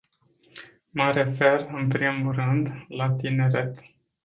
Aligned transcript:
Mă 0.89 1.11
refer, 1.11 1.67
în 1.71 1.87
primul 1.87 2.33
rând, 2.33 2.85
la 2.87 3.09
tineret. 3.11 3.81